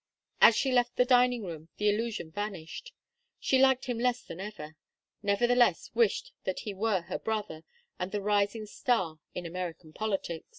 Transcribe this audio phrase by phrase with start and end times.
[0.41, 2.91] As she left the dining room the illusion vanished.
[3.39, 4.75] She liked him less than ever,
[5.21, 7.63] nevertheless wished that he were her brother
[7.99, 10.47] and the rising star in American politics.